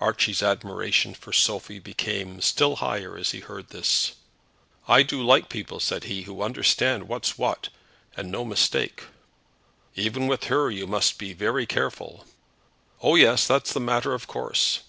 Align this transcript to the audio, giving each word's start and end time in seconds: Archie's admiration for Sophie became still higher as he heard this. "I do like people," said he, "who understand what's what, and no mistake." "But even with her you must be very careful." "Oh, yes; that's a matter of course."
Archie's 0.00 0.42
admiration 0.42 1.14
for 1.14 1.32
Sophie 1.32 1.78
became 1.78 2.40
still 2.40 2.74
higher 2.82 3.16
as 3.16 3.30
he 3.30 3.38
heard 3.38 3.68
this. 3.68 4.14
"I 4.88 5.04
do 5.04 5.22
like 5.22 5.48
people," 5.48 5.78
said 5.78 6.02
he, 6.02 6.22
"who 6.22 6.42
understand 6.42 7.06
what's 7.06 7.38
what, 7.38 7.68
and 8.16 8.32
no 8.32 8.44
mistake." 8.44 9.04
"But 9.94 10.02
even 10.04 10.26
with 10.26 10.46
her 10.46 10.72
you 10.72 10.88
must 10.88 11.18
be 11.18 11.34
very 11.34 11.66
careful." 11.66 12.26
"Oh, 13.00 13.14
yes; 13.14 13.46
that's 13.46 13.76
a 13.76 13.78
matter 13.78 14.12
of 14.12 14.26
course." 14.26 14.80